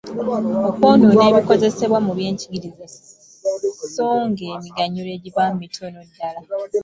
Okwonoona 0.69 1.21
ebikozesebwa 1.31 1.99
mu 2.05 2.11
by’enjigiriza 2.17 2.85
sso 2.93 4.07
ng’emiganyulo 4.29 5.09
egivaamu 5.17 5.57
mitono 5.63 5.99
ddala. 6.07 6.41